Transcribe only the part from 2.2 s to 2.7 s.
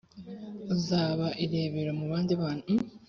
bana